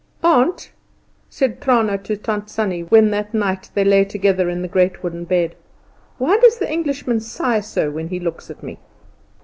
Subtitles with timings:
[0.23, 0.71] "Aunt,"
[1.29, 5.25] said Trana to Tant Sannie when that night they lay together in the great wooden
[5.25, 5.53] bed,
[6.17, 8.79] "why does the Englishman sigh so when he looks at me?"